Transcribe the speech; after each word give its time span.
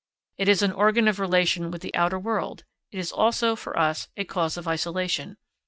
It 0.35 0.49
is 0.49 0.63
an 0.63 0.71
organ 0.71 1.07
of 1.07 1.19
relation 1.19 1.69
with 1.69 1.83
the 1.83 1.93
outer 1.93 2.17
world; 2.17 2.63
it 2.91 2.97
is 2.97 3.11
also, 3.11 3.55
for 3.55 3.77
us, 3.77 4.07
a 4.17 4.23
cause 4.23 4.57
of 4.57 4.67
isolation. 4.67 5.37